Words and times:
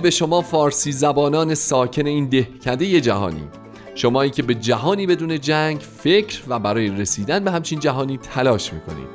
به 0.00 0.10
شما 0.10 0.40
فارسی 0.40 0.92
زبانان 0.92 1.54
ساکن 1.54 2.06
این 2.06 2.28
دهکده 2.28 3.00
جهانی. 3.00 3.44
شمایی 3.94 4.30
که 4.30 4.42
به 4.42 4.54
جهانی 4.54 5.06
بدون 5.06 5.40
جنگ 5.40 5.78
فکر 5.78 6.42
و 6.48 6.58
برای 6.58 6.88
رسیدن 6.88 7.44
به 7.44 7.50
همچین 7.50 7.80
جهانی 7.80 8.18
تلاش 8.18 8.72
می‌کنید. 8.72 9.08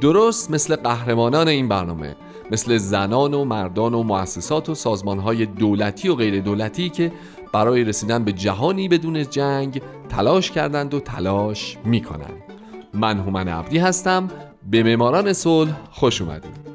درست 0.00 0.50
مثل 0.50 0.76
قهرمانان 0.76 1.48
این 1.48 1.68
برنامه 1.68 2.16
مثل 2.50 2.76
زنان 2.76 3.34
و 3.34 3.44
مردان 3.44 3.94
و 3.94 4.02
مؤسسات 4.02 4.68
و 4.68 4.74
سازمانهای 4.74 5.46
دولتی 5.46 6.08
و 6.08 6.14
غیر 6.14 6.40
دولتی 6.40 6.88
که 6.88 7.12
برای 7.52 7.84
رسیدن 7.84 8.24
به 8.24 8.32
جهانی 8.32 8.88
بدون 8.88 9.30
جنگ 9.30 9.82
تلاش 10.08 10.50
کردند 10.50 10.94
و 10.94 11.00
تلاش 11.00 11.76
می‌کنند. 11.84 12.42
من 12.94 13.18
هومن 13.18 13.48
عبدی 13.48 13.78
هستم. 13.78 14.28
به 14.70 14.82
معماران 14.82 15.32
صلح 15.32 15.72
خوش 15.90 16.22
اومدید. 16.22 16.67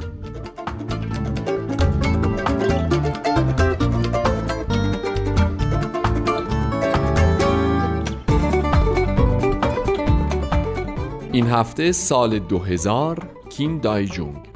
هفته 11.53 11.91
سال 11.91 12.39
2000 12.39 13.29
کیم 13.49 13.79
دای 13.79 14.05
جونگ 14.05 14.49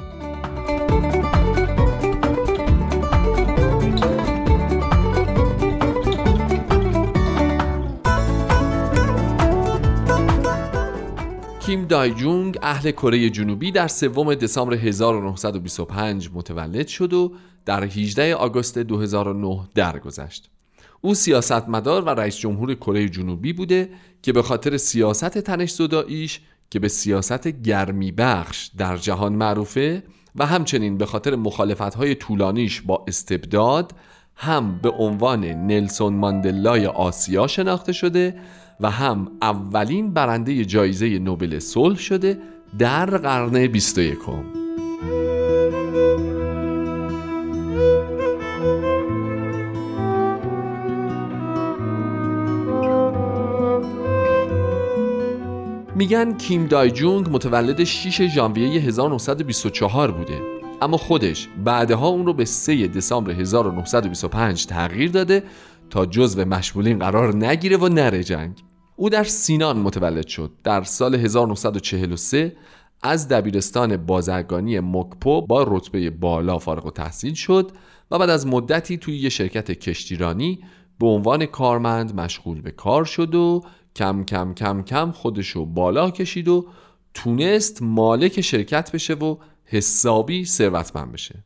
کیم 11.60 11.86
دای 11.86 12.12
جونگ 12.12 12.58
اهل 12.62 12.92
کره 12.92 13.30
جنوبی 13.30 13.72
در 13.72 13.88
سوم 13.88 14.36
دسامبر 14.36 14.74
1925 14.74 16.30
متولد 16.34 16.88
شد 16.88 17.14
و 17.14 17.34
در 17.66 17.84
18 17.84 18.36
آگوست 18.36 18.78
2009 18.78 19.60
درگذشت. 19.76 20.50
او 21.02 21.16
سیاستمدار 21.16 22.02
و 22.02 22.10
رئیس 22.10 22.38
جمهور 22.38 22.76
کره 22.76 23.10
جنوبی 23.10 23.54
بوده 23.54 23.90
که 24.22 24.34
به 24.34 24.42
خاطر 24.42 24.78
سیاست 24.78 25.38
تنش 25.38 25.72
زداییش 25.72 26.42
که 26.70 26.80
به 26.80 26.88
سیاست 26.88 27.48
گرمی 27.48 28.12
بخش 28.12 28.70
در 28.78 28.98
جهان 28.98 29.34
معروفه 29.34 30.04
و 30.36 30.46
همچنین 30.46 30.98
به 30.98 31.06
خاطر 31.06 31.36
مخالفت 31.36 31.96
های 31.96 32.16
طولانیش 32.16 32.82
با 32.82 33.06
استبداد 33.08 33.94
هم 34.36 34.80
به 34.82 34.90
عنوان 34.90 35.46
نلسون 35.46 36.14
ماندلای 36.14 36.86
آسیا 36.86 37.48
شناخته 37.48 37.94
شده 37.94 38.36
و 38.80 38.92
هم 38.92 39.32
اولین 39.42 40.14
برنده 40.14 40.66
جایزه 40.66 41.20
نوبل 41.20 41.60
صلح 41.60 41.98
شده 41.98 42.38
در 42.80 43.06
قرن 43.18 43.68
21 43.68 44.18
میگن 55.98 56.34
کیم 56.34 56.66
دای 56.66 56.92
جونگ 56.92 57.30
متولد 57.30 57.84
6 57.84 58.22
ژانویه 58.22 58.82
1924 58.82 60.12
بوده. 60.12 60.42
اما 60.82 60.98
خودش 60.98 61.48
بعدها 61.64 62.08
اون 62.08 62.26
رو 62.26 62.34
به 62.34 62.46
3 62.46 62.88
دسامبر 62.88 63.32
1925 63.32 64.66
تغییر 64.66 65.12
داده 65.12 65.44
تا 65.90 66.06
جزو 66.06 66.46
مشمولین 66.46 67.00
قرار 67.00 67.36
نگیره 67.36 67.78
و 67.78 67.88
نره 67.88 68.24
جنگ. 68.24 68.64
او 68.96 69.10
در 69.10 69.24
سینان 69.24 69.78
متولد 69.78 70.28
شد. 70.28 70.52
در 70.64 70.84
سال 70.84 71.16
1943 71.16 72.56
از 73.04 73.28
دبیرستان 73.28 73.98
بازرگانی 73.98 74.80
مکپو 74.80 75.42
با 75.42 75.66
رتبه 75.68 76.10
بالا 76.10 76.58
فارغ 76.58 76.86
و 76.86 76.92
تحصیل 76.92 77.34
شد 77.34 77.72
و 78.12 78.20
بعد 78.20 78.30
از 78.30 78.48
مدتی 78.48 78.98
توی 78.98 79.18
یه 79.18 79.30
شرکت 79.30 79.72
کشتیرانی 79.72 80.60
به 81.00 81.08
عنوان 81.08 81.46
کارمند 81.46 82.16
مشغول 82.16 82.62
به 82.62 82.72
کار 82.72 83.06
شد 83.06 83.36
و 83.36 83.64
کم 83.98 84.24
کم 84.24 84.54
کم 84.54 84.84
کم 84.84 85.12
خودشو 85.12 85.66
بالا 85.66 86.12
کشید 86.12 86.48
و 86.48 86.68
تونست 87.14 87.82
مالک 87.82 88.42
شرکت 88.42 88.92
بشه 88.92 89.14
و 89.14 89.38
حسابی 89.66 90.46
ثروتمند 90.46 91.12
بشه. 91.12 91.44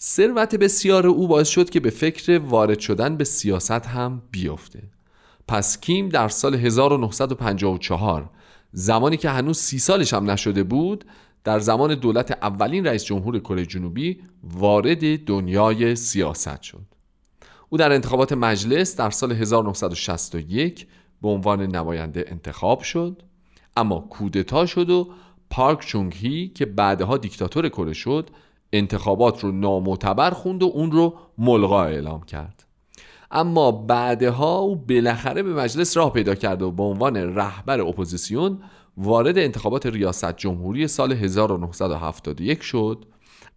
ثروت 0.00 0.54
بسیار 0.54 1.06
او 1.06 1.28
باعث 1.28 1.48
شد 1.48 1.70
که 1.70 1.80
به 1.80 1.90
فکر 1.90 2.38
وارد 2.38 2.78
شدن 2.78 3.16
به 3.16 3.24
سیاست 3.24 3.70
هم 3.70 4.22
بیفته. 4.30 4.82
پس 5.48 5.80
کیم 5.80 6.08
در 6.08 6.28
سال 6.28 6.54
1954 6.54 8.30
زمانی 8.72 9.16
که 9.16 9.30
هنوز 9.30 9.58
سی 9.58 9.78
سالش 9.78 10.14
هم 10.14 10.30
نشده 10.30 10.62
بود 10.62 11.04
در 11.44 11.58
زمان 11.58 11.94
دولت 11.94 12.30
اولین 12.30 12.86
رئیس 12.86 13.04
جمهور 13.04 13.38
کره 13.38 13.66
جنوبی 13.66 14.20
وارد 14.42 15.24
دنیای 15.24 15.96
سیاست 15.96 16.62
شد. 16.62 16.84
او 17.68 17.78
در 17.78 17.92
انتخابات 17.92 18.32
مجلس 18.32 18.96
در 18.96 19.10
سال 19.10 19.32
1961 19.32 20.86
به 21.24 21.30
عنوان 21.30 21.62
نماینده 21.62 22.24
انتخاب 22.28 22.80
شد 22.80 23.22
اما 23.76 23.98
کودتا 23.98 24.66
شد 24.66 24.90
و 24.90 25.08
پارک 25.50 25.80
چونگ 25.80 26.14
هی 26.16 26.48
که 26.48 26.66
بعدها 26.66 27.16
دیکتاتور 27.16 27.68
کره 27.68 27.92
شد 27.92 28.30
انتخابات 28.72 29.44
رو 29.44 29.52
نامعتبر 29.52 30.30
خوند 30.30 30.62
و 30.62 30.66
اون 30.74 30.92
رو 30.92 31.14
ملغا 31.38 31.84
اعلام 31.84 32.22
کرد. 32.22 32.64
اما 33.30 33.72
بعدها 33.72 34.58
او 34.58 34.76
بالاخره 34.76 35.42
به 35.42 35.54
مجلس 35.54 35.96
راه 35.96 36.12
پیدا 36.12 36.34
کرد 36.34 36.62
و 36.62 36.70
به 36.70 36.82
عنوان 36.82 37.16
رهبر 37.16 37.80
اپوزیسیون 37.80 38.58
وارد 38.96 39.38
انتخابات 39.38 39.86
ریاست 39.86 40.36
جمهوری 40.36 40.88
سال 40.88 41.12
1971 41.12 42.62
شد. 42.62 43.04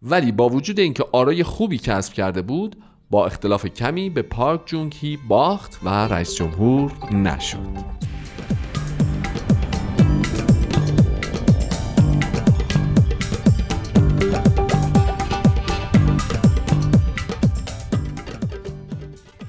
ولی 0.01 0.31
با 0.31 0.49
وجود 0.49 0.79
اینکه 0.79 1.05
آرای 1.11 1.43
خوبی 1.43 1.77
کسب 1.77 2.13
کرده 2.13 2.41
بود 2.41 2.75
با 3.09 3.25
اختلاف 3.25 3.65
کمی 3.65 4.09
به 4.09 4.21
پارک 4.21 4.61
جونگ 4.65 4.95
هی 4.99 5.17
باخت 5.27 5.79
و 5.83 5.89
رئیس 5.89 6.35
جمهور 6.35 6.91
نشد. 7.13 7.97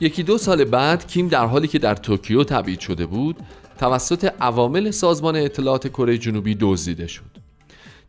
یکی 0.00 0.22
دو 0.22 0.38
سال 0.38 0.64
بعد 0.64 1.06
کیم 1.06 1.28
در 1.28 1.46
حالی 1.46 1.68
که 1.68 1.78
در 1.78 1.94
توکیو 1.94 2.44
تبعید 2.44 2.80
شده 2.80 3.06
بود 3.06 3.36
توسط 3.78 4.32
عوامل 4.40 4.90
سازمان 4.90 5.36
اطلاعات 5.36 5.88
کره 5.88 6.18
جنوبی 6.18 6.56
دزدیده 6.60 7.06
شد. 7.06 7.38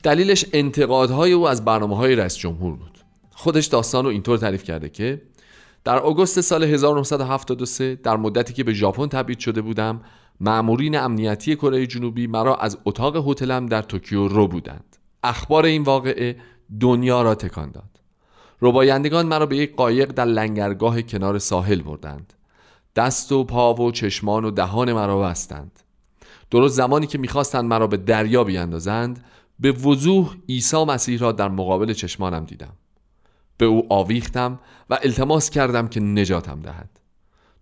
دلیلش 0.04 0.46
انتقادهای 0.54 1.32
او 1.32 1.48
از 1.48 1.66
برنامه 1.66 1.96
های 1.96 2.16
رئیس 2.16 2.38
جمهور 2.38 2.76
بود. 2.76 2.98
خودش 3.32 3.66
داستان 3.66 4.06
رو 4.06 4.12
اینطور 4.12 4.38
تعریف 4.38 4.64
کرده 4.64 4.90
که 4.90 5.22
در 5.84 6.00
آگوست 6.00 6.42
سال 6.42 6.64
1973 6.64 7.96
در 7.96 8.18
مدتی 8.18 8.54
که 8.54 8.64
به 8.64 8.74
ژاپن 8.74 9.08
تبعید 9.08 9.40
شده 9.40 9.62
بودم 9.62 10.02
مأمورین 10.40 10.98
امنیتی 10.98 11.56
کره 11.56 11.88
جنوبی 11.88 12.28
مرا 12.28 12.56
از 12.56 12.78
اتاق 12.86 13.30
هتلم 13.30 13.66
در 13.66 13.82
توکیو 13.82 14.28
رو 14.28 14.48
بودند. 14.48 14.96
اخبار 15.24 15.66
این 15.66 15.84
واقعه 15.84 16.36
دنیا 16.80 17.22
را 17.22 17.36
تکان 17.36 17.72
داد. 17.72 18.00
ربایندگان 18.62 19.26
مرا 19.26 19.46
به 19.46 19.58
یک 19.58 19.76
قایق 19.76 20.12
در 20.12 20.26
لنگرگاه 20.26 21.02
کنار 21.02 21.40
ساحل 21.40 21.82
بردند. 21.82 22.34
دست 22.96 23.32
و 23.32 23.44
پا 23.44 23.74
و 23.74 23.92
چشمان 23.92 24.46
و 24.46 24.52
دهان 24.52 24.94
مرا 24.94 25.20
بستند. 25.20 25.80
درست 26.52 26.76
زمانی 26.76 27.08
که 27.08 27.18
می‌خواستند 27.18 27.66
مرا 27.66 27.88
به 27.88 27.98
دریا 27.98 28.44
بیاندازند 28.44 29.26
به 29.60 29.72
وضوح 29.72 30.36
عیسی 30.50 30.86
مسیح 30.86 31.20
را 31.20 31.32
در 31.32 31.50
مقابل 31.50 31.94
چشمانم 31.94 32.46
دیدم. 32.46 32.74
به 33.60 33.66
او 33.66 33.94
آویختم 33.94 34.60
و 34.90 35.00
التماس 35.04 35.50
کردم 35.50 35.88
که 35.88 36.00
نجاتم 36.00 36.60
دهد. 36.60 36.90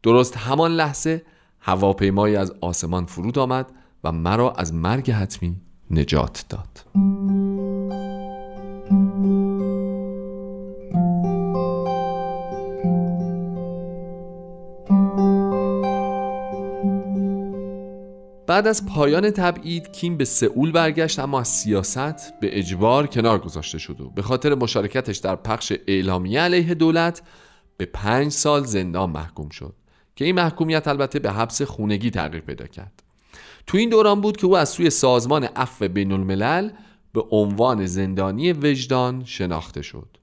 درست 0.04 0.38
همان 0.38 0.72
لحظه 0.72 1.22
هواپیمایی 1.60 2.36
از 2.36 2.54
آسمان 2.62 3.06
فرود 3.06 3.40
آمد 3.40 3.72
و 4.04 4.12
مرا 4.12 4.52
از 4.52 4.74
مرگ 4.74 5.12
حتمی 5.12 5.56
نجات 5.92 6.46
داد. 6.50 7.47
بعد 18.58 18.68
از 18.68 18.86
پایان 18.86 19.32
تبعید 19.32 19.92
کیم 19.92 20.18
به 20.18 20.26
سئول 20.26 20.72
برگشت 20.72 21.20
اما 21.20 21.40
از 21.40 21.48
سیاست 21.48 22.40
به 22.40 22.60
اجبار 22.60 23.08
کنار 23.08 23.40
گذاشته 23.40 23.78
شد 23.78 24.02
و 24.02 24.10
به 24.10 24.22
خاطر 24.22 24.56
مشارکتش 24.56 25.18
در 25.18 25.36
پخش 25.36 25.74
اعلامیه 25.88 26.42
علیه 26.42 26.74
دولت 26.74 27.22
به 27.78 27.86
پنج 27.86 28.32
سال 28.32 28.64
زندان 28.64 29.10
محکوم 29.10 29.50
شد 29.50 29.74
که 30.16 30.26
این 30.26 30.36
محکومیت 30.36 30.88
البته 30.88 31.20
به 31.20 31.32
حبس 31.32 31.62
خونگی 31.62 32.12
تغییر 32.12 32.44
پیدا 32.44 32.68
کرد. 32.68 33.04
تو 33.68 33.78
این 33.78 33.90
دوران 33.90 34.22
بود 34.22 34.38
که 34.38 34.46
او 34.46 34.58
از 34.58 34.70
سوی 34.70 34.90
سازمان 34.90 35.44
عفو 35.44 35.88
بین 35.88 36.12
الملل 36.12 36.70
به 37.14 37.24
عنوان 37.32 37.86
زندانی 37.86 38.54
وجدان 38.54 39.24
شناخته 39.26 39.82
شد. 39.82 40.17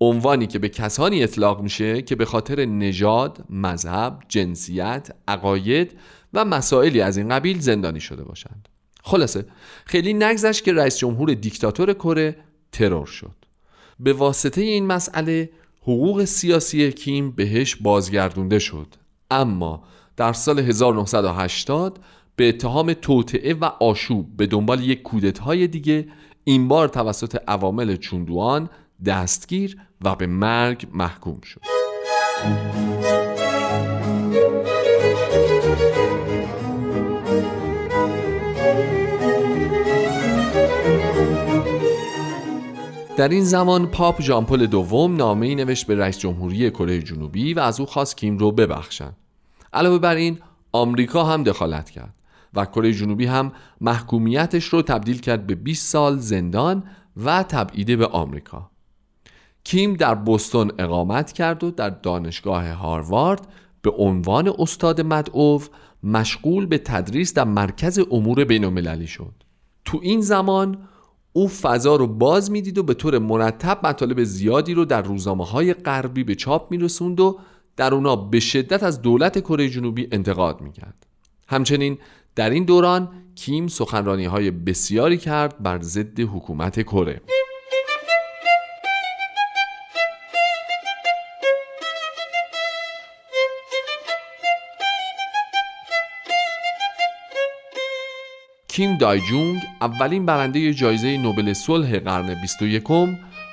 عنوانی 0.00 0.46
که 0.46 0.58
به 0.58 0.68
کسانی 0.68 1.22
اطلاق 1.22 1.62
میشه 1.62 2.02
که 2.02 2.16
به 2.16 2.24
خاطر 2.24 2.64
نژاد، 2.64 3.44
مذهب، 3.50 4.22
جنسیت، 4.28 5.08
عقاید 5.28 5.98
و 6.34 6.44
مسائلی 6.44 7.00
از 7.00 7.16
این 7.16 7.28
قبیل 7.28 7.58
زندانی 7.60 8.00
شده 8.00 8.24
باشند. 8.24 8.68
خلاصه 9.02 9.46
خیلی 9.84 10.14
نگذشت 10.14 10.64
که 10.64 10.72
رئیس 10.72 10.98
جمهور 10.98 11.34
دیکتاتور 11.34 11.92
کره 11.92 12.36
ترور 12.72 13.06
شد. 13.06 13.34
به 14.00 14.12
واسطه 14.12 14.60
این 14.60 14.86
مسئله 14.86 15.50
حقوق 15.82 16.24
سیاسی 16.24 16.92
کیم 16.92 17.30
بهش 17.30 17.76
بازگردونده 17.76 18.58
شد 18.58 18.86
اما 19.30 19.82
در 20.16 20.32
سال 20.32 20.58
1980 20.58 21.98
به 22.36 22.48
اتهام 22.48 22.92
توطعه 22.92 23.54
و 23.54 23.64
آشوب 23.64 24.36
به 24.36 24.46
دنبال 24.46 24.84
یک 24.84 25.02
کودتای 25.02 25.66
دیگه 25.66 26.08
این 26.44 26.68
بار 26.68 26.88
توسط 26.88 27.38
عوامل 27.48 27.96
چوندوان 27.96 28.70
دستگیر 29.06 29.76
و 30.04 30.14
به 30.14 30.26
مرگ 30.26 30.88
محکوم 30.94 31.40
شد 31.40 31.60
در 43.18 43.28
این 43.28 43.44
زمان 43.44 43.86
پاپ 43.86 44.22
ژامپل 44.22 44.66
دوم 44.66 45.16
نامه 45.16 45.46
ای 45.46 45.54
نوشت 45.54 45.86
به 45.86 45.96
رئیس 45.96 46.18
جمهوری 46.18 46.70
کره 46.70 47.02
جنوبی 47.02 47.54
و 47.54 47.60
از 47.60 47.80
او 47.80 47.86
خواست 47.86 48.16
کیم 48.16 48.38
رو 48.38 48.52
ببخشند. 48.52 49.16
علاوه 49.72 49.98
بر 49.98 50.14
این 50.14 50.38
آمریکا 50.72 51.24
هم 51.24 51.42
دخالت 51.42 51.90
کرد 51.90 52.14
و 52.54 52.64
کره 52.64 52.92
جنوبی 52.92 53.26
هم 53.26 53.52
محکومیتش 53.80 54.64
رو 54.64 54.82
تبدیل 54.82 55.20
کرد 55.20 55.46
به 55.46 55.54
20 55.54 55.88
سال 55.88 56.18
زندان 56.18 56.84
و 57.24 57.42
تبعیده 57.42 57.96
به 57.96 58.06
آمریکا. 58.06 58.70
کیم 59.68 59.94
در 59.94 60.14
بوستون 60.14 60.72
اقامت 60.78 61.32
کرد 61.32 61.64
و 61.64 61.70
در 61.70 61.90
دانشگاه 61.90 62.70
هاروارد 62.70 63.46
به 63.82 63.90
عنوان 63.90 64.52
استاد 64.58 65.00
مدعو 65.00 65.58
مشغول 66.02 66.66
به 66.66 66.78
تدریس 66.78 67.34
در 67.34 67.44
مرکز 67.44 68.00
امور 68.10 68.44
بین 68.44 69.06
شد. 69.06 69.32
تو 69.84 70.00
این 70.02 70.20
زمان 70.20 70.78
او 71.32 71.48
فضا 71.48 71.96
رو 71.96 72.06
باز 72.06 72.50
می‌دید 72.50 72.78
و 72.78 72.82
به 72.82 72.94
طور 72.94 73.18
مرتب 73.18 73.86
مطالب 73.86 74.24
زیادی 74.24 74.74
رو 74.74 74.84
در 74.84 75.02
روزنامه 75.02 75.44
های 75.44 75.74
غربی 75.74 76.24
به 76.24 76.34
چاپ 76.34 76.70
میرسوند 76.70 77.20
و 77.20 77.38
در 77.76 77.94
اونا 77.94 78.16
به 78.16 78.40
شدت 78.40 78.82
از 78.82 79.02
دولت 79.02 79.40
کره 79.40 79.68
جنوبی 79.68 80.08
انتقاد 80.12 80.60
می‌کرد 80.60 81.06
همچنین 81.48 81.98
در 82.34 82.50
این 82.50 82.64
دوران 82.64 83.08
کیم 83.34 83.66
سخنرانی 83.66 84.24
های 84.24 84.50
بسیاری 84.50 85.18
کرد 85.18 85.62
بر 85.62 85.80
ضد 85.80 86.20
حکومت 86.20 86.82
کره 86.82 87.20
کیم 98.78 98.96
دایجونگ 98.96 99.62
اولین 99.80 100.26
برنده 100.26 100.74
جایزه 100.74 101.16
نوبل 101.16 101.52
صلح 101.52 101.98
قرن 101.98 102.40
21 102.42 102.82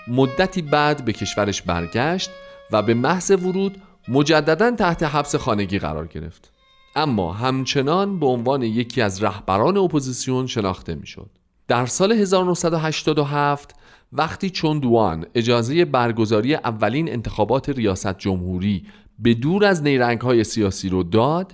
مدتی 0.07 0.62
بعد 0.62 1.06
به 1.06 1.13
کشورش 1.13 1.62
برگشت 1.62 2.30
و 2.72 2.81
به 2.81 2.94
محض 2.94 3.31
ورود 3.31 3.81
مجددا 4.07 4.72
تحت 4.72 5.04
حبس 5.04 5.36
خانگی 5.36 5.80
قرار 5.80 6.07
گرفت 6.07 6.51
اما 6.95 7.33
همچنان 7.33 8.19
به 8.19 8.25
عنوان 8.25 8.63
یکی 8.63 9.01
از 9.01 9.24
رهبران 9.24 9.77
اپوزیسیون 9.77 10.48
شناخته 10.48 10.95
می‌شد. 10.95 11.30
در 11.68 11.86
سال 11.86 12.12
1987 12.12 13.75
وقتی 14.13 14.50
چون 14.50 14.80
دوان 14.80 15.25
اجازه 15.36 15.86
برگزاری 15.86 16.56
اولین 16.56 17.10
انتخابات 17.10 17.69
ریاست 17.69 18.18
جمهوری 18.18 18.86
به 19.19 19.33
دور 19.33 19.66
از 19.66 19.83
نیرنگ 19.83 20.22
های 20.22 20.44
سیاسی 20.44 20.89
رو 20.89 21.04
داد 21.04 21.54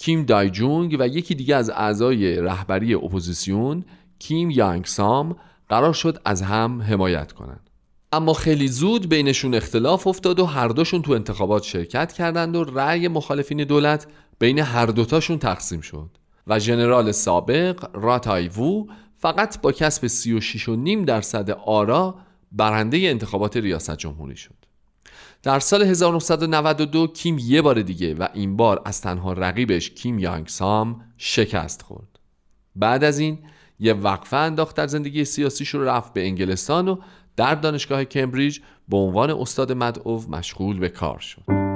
کیم 0.00 0.24
دایجونگ 0.24 0.96
و 1.00 1.06
یکی 1.06 1.34
دیگه 1.34 1.56
از 1.56 1.70
اعضای 1.70 2.36
رهبری 2.36 2.94
اپوزیسیون 2.94 3.84
کیم 4.18 4.50
یانگ 4.50 4.84
سام 4.84 5.36
قرار 5.68 5.92
شد 5.92 6.18
از 6.24 6.42
هم 6.42 6.82
حمایت 6.82 7.32
کنند. 7.32 7.70
اما 8.12 8.32
خیلی 8.32 8.68
زود 8.68 9.08
بینشون 9.08 9.54
اختلاف 9.54 10.06
افتاد 10.06 10.40
و 10.40 10.44
هر 10.44 10.68
دوشون 10.68 11.02
تو 11.02 11.12
انتخابات 11.12 11.62
شرکت 11.62 12.12
کردند 12.12 12.56
و 12.56 12.64
رأی 12.64 13.08
مخالفین 13.08 13.64
دولت 13.64 14.06
بین 14.38 14.58
هر 14.58 14.86
دوتاشون 14.86 15.38
تقسیم 15.38 15.80
شد 15.80 16.10
و 16.46 16.58
ژنرال 16.58 17.12
سابق 17.12 17.90
راتایوو 17.92 18.86
فقط 19.16 19.60
با 19.60 19.72
کسب 19.72 20.08
36.5 20.08 21.04
درصد 21.06 21.50
آرا 21.50 22.14
برنده 22.52 22.96
انتخابات 22.96 23.56
ریاست 23.56 23.96
جمهوری 23.96 24.36
شد. 24.36 24.69
در 25.42 25.58
سال 25.58 25.82
1992 25.82 27.06
کیم 27.06 27.38
یه 27.40 27.62
بار 27.62 27.82
دیگه 27.82 28.14
و 28.14 28.28
این 28.34 28.56
بار 28.56 28.82
از 28.84 29.00
تنها 29.00 29.32
رقیبش 29.32 29.90
کیم 29.90 30.18
یانگ 30.18 30.46
سام 30.46 31.00
شکست 31.16 31.82
خورد. 31.82 32.18
بعد 32.76 33.04
از 33.04 33.18
این 33.18 33.38
یه 33.78 33.94
وقفه 33.94 34.36
انداخت 34.36 34.76
در 34.76 34.86
زندگی 34.86 35.24
سیاسیش 35.24 35.68
رو 35.68 35.84
رفت 35.84 36.12
به 36.12 36.26
انگلستان 36.26 36.88
و 36.88 36.96
در 37.36 37.54
دانشگاه 37.54 38.04
کمبریج 38.04 38.58
به 38.88 38.96
عنوان 38.96 39.30
استاد 39.30 39.72
مدعو 39.72 40.20
مشغول 40.28 40.78
به 40.78 40.88
کار 40.88 41.18
شد. 41.18 41.69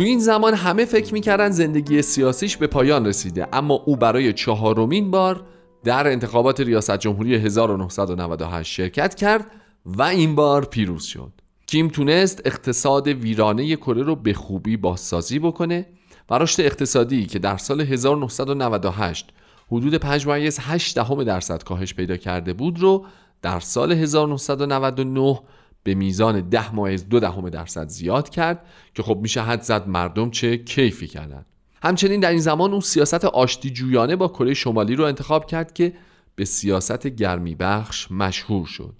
تو 0.00 0.04
این 0.06 0.18
زمان 0.18 0.54
همه 0.54 0.84
فکر 0.84 1.14
می‌کردن 1.14 1.50
زندگی 1.50 2.02
سیاسیش 2.02 2.56
به 2.56 2.66
پایان 2.66 3.06
رسیده. 3.06 3.48
اما 3.52 3.74
او 3.74 3.96
برای 3.96 4.32
چهارمین 4.32 5.10
بار 5.10 5.44
در 5.84 6.06
انتخابات 6.06 6.60
ریاست 6.60 6.96
جمهوری 6.98 7.34
1998 7.34 8.72
شرکت 8.72 9.14
کرد 9.14 9.46
و 9.86 10.02
این 10.02 10.34
بار 10.34 10.64
پیروز 10.64 11.04
شد. 11.04 11.32
کیم 11.66 11.88
تونست 11.88 12.42
اقتصاد 12.44 13.08
ویرانه 13.08 13.76
کره 13.76 14.02
رو 14.02 14.16
به 14.16 14.34
خوبی 14.34 14.76
بازسازی 14.76 15.38
بکنه 15.38 15.86
و 16.30 16.34
رشد 16.34 16.60
اقتصادی 16.60 17.26
که 17.26 17.38
در 17.38 17.56
سال 17.56 17.80
1998 17.80 19.30
حدود 19.72 20.18
5.8 20.18 20.94
دهم 20.94 21.24
درصد 21.24 21.62
کاهش 21.62 21.94
پیدا 21.94 22.16
کرده 22.16 22.52
بود 22.52 22.80
رو 22.80 23.04
در 23.42 23.60
سال 23.60 23.92
1999 23.92 25.40
به 25.82 25.94
میزان 25.94 26.48
ده 26.48 26.74
مایز 26.74 27.08
دو 27.08 27.20
دهم 27.20 27.48
درصد 27.48 27.88
زیاد 27.88 28.28
کرد 28.28 28.66
که 28.94 29.02
خب 29.02 29.18
میشه 29.22 29.42
حد 29.42 29.62
زد 29.62 29.88
مردم 29.88 30.30
چه 30.30 30.56
کیفی 30.56 31.06
کردن. 31.06 31.44
همچنین 31.82 32.20
در 32.20 32.30
این 32.30 32.40
زمان 32.40 32.70
اون 32.70 32.80
سیاست 32.80 33.24
آشتی 33.24 33.70
جویانه 33.70 34.16
با 34.16 34.28
کره 34.28 34.54
شمالی 34.54 34.96
رو 34.96 35.04
انتخاب 35.04 35.46
کرد 35.46 35.74
که 35.74 35.92
به 36.34 36.44
سیاست 36.44 37.06
گرمی 37.06 37.54
بخش 37.54 38.12
مشهور 38.12 38.66
شد. 38.66 38.94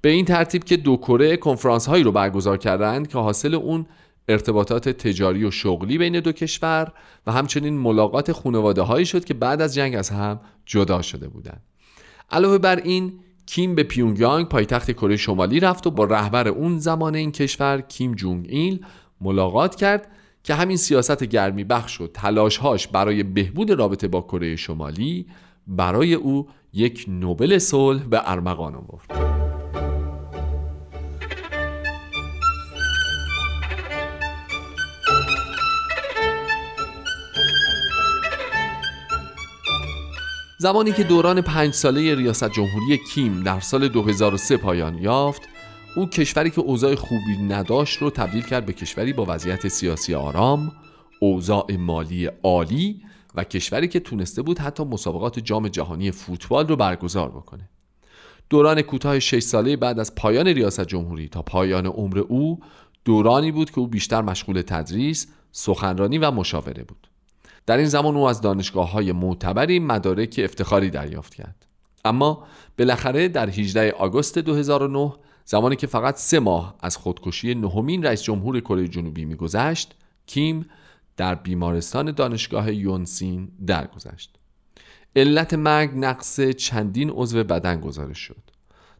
به 0.00 0.08
این 0.08 0.24
ترتیب 0.24 0.64
که 0.64 0.76
دو 0.76 0.96
کره 0.96 1.36
کنفرانس 1.36 1.86
هایی 1.86 2.04
رو 2.04 2.12
برگزار 2.12 2.56
کردند 2.56 3.08
که 3.08 3.18
حاصل 3.18 3.54
اون 3.54 3.86
ارتباطات 4.28 4.88
تجاری 4.88 5.44
و 5.44 5.50
شغلی 5.50 5.98
بین 5.98 6.20
دو 6.20 6.32
کشور 6.32 6.92
و 7.26 7.32
همچنین 7.32 7.78
ملاقات 7.78 8.32
خانواده 8.32 8.82
هایی 8.82 9.06
شد 9.06 9.24
که 9.24 9.34
بعد 9.34 9.60
از 9.60 9.74
جنگ 9.74 9.94
از 9.94 10.10
هم 10.10 10.40
جدا 10.66 11.02
شده 11.02 11.28
بودند. 11.28 11.62
علاوه 12.30 12.58
بر 12.58 12.76
این 12.76 13.20
کیم 13.48 13.74
به 13.74 13.82
پیونگیانگ 13.82 14.48
پایتخت 14.48 14.90
کره 14.90 15.16
شمالی 15.16 15.60
رفت 15.60 15.86
و 15.86 15.90
با 15.90 16.04
رهبر 16.04 16.48
اون 16.48 16.78
زمان 16.78 17.14
این 17.14 17.32
کشور 17.32 17.80
کیم 17.80 18.14
جونگ 18.14 18.46
ایل 18.48 18.86
ملاقات 19.20 19.74
کرد 19.74 20.08
که 20.42 20.54
همین 20.54 20.76
سیاست 20.76 21.24
گرمی 21.24 21.64
بخش 21.64 22.00
و 22.00 22.06
تلاشهاش 22.06 22.88
برای 22.88 23.22
بهبود 23.22 23.70
رابطه 23.70 24.08
با 24.08 24.20
کره 24.20 24.56
شمالی 24.56 25.26
برای 25.66 26.14
او 26.14 26.48
یک 26.72 27.04
نوبل 27.08 27.58
صلح 27.58 28.02
به 28.02 28.30
ارمغان 28.30 28.74
آورد. 28.74 29.47
زمانی 40.60 40.92
که 40.92 41.04
دوران 41.04 41.40
پنج 41.40 41.74
ساله 41.74 42.14
ریاست 42.14 42.50
جمهوری 42.50 42.98
کیم 42.98 43.42
در 43.42 43.60
سال 43.60 43.88
2003 43.88 44.56
پایان 44.56 44.98
یافت 44.98 45.42
او 45.96 46.06
کشوری 46.06 46.50
که 46.50 46.60
اوضاع 46.60 46.94
خوبی 46.94 47.36
نداشت 47.48 47.98
رو 47.98 48.10
تبدیل 48.10 48.42
کرد 48.42 48.66
به 48.66 48.72
کشوری 48.72 49.12
با 49.12 49.26
وضعیت 49.28 49.68
سیاسی 49.68 50.14
آرام 50.14 50.72
اوضاع 51.20 51.76
مالی 51.76 52.26
عالی 52.42 53.02
و 53.34 53.44
کشوری 53.44 53.88
که 53.88 54.00
تونسته 54.00 54.42
بود 54.42 54.58
حتی 54.58 54.84
مسابقات 54.84 55.38
جام 55.38 55.68
جهانی 55.68 56.10
فوتبال 56.10 56.68
رو 56.68 56.76
برگزار 56.76 57.28
بکنه 57.28 57.68
دوران 58.50 58.82
کوتاه 58.82 59.18
6 59.18 59.42
ساله 59.42 59.76
بعد 59.76 59.98
از 59.98 60.14
پایان 60.14 60.48
ریاست 60.48 60.84
جمهوری 60.84 61.28
تا 61.28 61.42
پایان 61.42 61.86
عمر 61.86 62.18
او 62.18 62.60
دورانی 63.04 63.52
بود 63.52 63.70
که 63.70 63.78
او 63.78 63.86
بیشتر 63.86 64.22
مشغول 64.22 64.62
تدریس، 64.62 65.26
سخنرانی 65.52 66.18
و 66.18 66.30
مشاوره 66.30 66.84
بود. 66.84 67.07
در 67.68 67.76
این 67.76 67.86
زمان 67.86 68.16
او 68.16 68.28
از 68.28 68.40
دانشگاه 68.40 68.90
های 68.90 69.12
معتبری 69.12 69.78
مدارک 69.78 70.40
افتخاری 70.44 70.90
دریافت 70.90 71.34
کرد. 71.34 71.66
اما 72.04 72.46
بالاخره 72.78 73.28
در 73.28 73.48
18 73.50 73.92
آگوست 73.92 74.38
2009 74.38 75.12
زمانی 75.44 75.76
که 75.76 75.86
فقط 75.86 76.16
سه 76.16 76.40
ماه 76.40 76.74
از 76.80 76.96
خودکشی 76.96 77.54
نهمین 77.54 78.02
رئیس 78.04 78.22
جمهور 78.22 78.60
کره 78.60 78.88
جنوبی 78.88 79.24
میگذشت 79.24 79.94
کیم 80.26 80.66
در 81.16 81.34
بیمارستان 81.34 82.12
دانشگاه 82.12 82.74
یونسین 82.74 83.48
درگذشت. 83.66 84.36
علت 85.16 85.54
مرگ 85.54 85.90
نقص 85.94 86.40
چندین 86.40 87.10
عضو 87.10 87.44
بدن 87.44 87.80
گزارش 87.80 88.18
شد. 88.18 88.42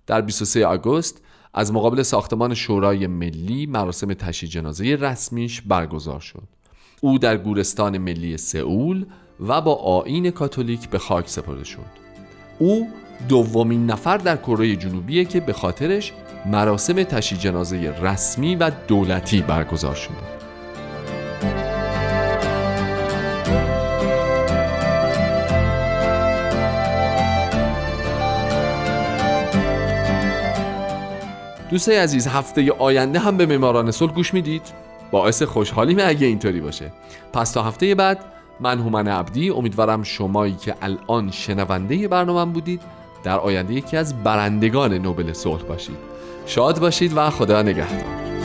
در 0.07 0.21
23 0.21 0.67
آگوست 0.67 1.23
از 1.55 1.73
مقابل 1.73 2.03
ساختمان 2.03 2.55
شورای 2.55 3.07
ملی 3.07 3.67
مراسم 3.67 4.15
تشییع 4.15 4.53
جنازه 4.53 4.85
رسمیش 5.01 5.61
برگزار 5.61 6.21
شد. 6.21 6.58
او 7.01 7.19
در 7.19 7.37
گورستان 7.37 7.99
ملی 7.99 8.37
سئول 8.37 9.07
و 9.41 9.61
با 9.61 9.75
آین 9.75 10.31
کاتولیک 10.31 10.89
به 10.89 10.99
خاک 10.99 11.29
سپرده 11.29 11.65
شد. 11.65 11.79
او 12.59 12.89
دومین 13.29 13.87
نفر 13.87 14.17
در 14.17 14.37
کره 14.37 14.77
جنوبیه 14.77 15.25
که 15.25 15.41
به 15.41 15.53
خاطرش 15.53 16.13
مراسم 16.47 17.03
تشییع 17.03 17.41
جنازه 17.41 17.95
رسمی 18.03 18.57
و 18.57 18.71
دولتی 18.89 19.41
برگزار 19.41 19.95
شده. 19.95 20.15
دوستای 31.71 31.97
عزیز 31.97 32.27
هفته 32.27 32.73
آینده 32.73 33.19
هم 33.19 33.37
به 33.37 33.47
معماران 33.47 33.91
صلح 33.91 34.13
گوش 34.13 34.35
می‌دید. 34.35 34.88
باعث 35.11 35.43
خوشحالی 35.43 36.03
اگه 36.03 36.27
اینطوری 36.27 36.61
باشه. 36.61 36.93
پس 37.33 37.53
تا 37.53 37.63
هفته 37.63 37.95
بعد 37.95 38.19
من 38.61 38.79
هومن 38.79 39.09
عبدی 39.09 39.51
امیدوارم 39.51 40.03
شمایی 40.03 40.55
که 40.55 40.75
الان 40.83 41.31
شنونده 41.31 42.09
برنامه 42.09 42.53
بودید 42.53 42.81
در 43.25 43.39
آینده 43.39 43.75
یکی 43.75 43.97
از 43.97 44.23
برندگان 44.23 44.95
نوبل 44.95 45.33
صلح 45.33 45.63
باشید. 45.63 45.97
شاد 46.47 46.79
باشید 46.79 47.13
و 47.17 47.31
خدا 47.31 47.63
نگهدار. 47.63 48.38